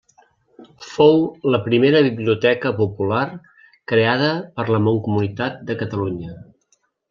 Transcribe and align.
Fou 0.91 1.19
la 1.55 1.59
primera 1.67 2.01
biblioteca 2.07 2.73
popular 2.81 3.27
creada 3.93 4.33
per 4.59 4.69
la 4.75 4.83
Mancomunitat 4.89 5.65
de 5.73 5.81
Catalunya. 5.87 6.39